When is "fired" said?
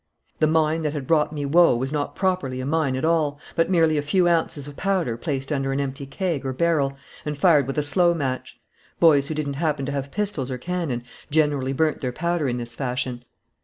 7.37-7.67